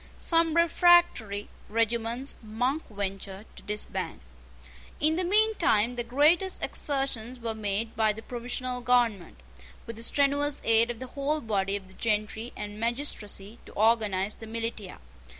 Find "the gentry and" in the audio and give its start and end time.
11.87-12.79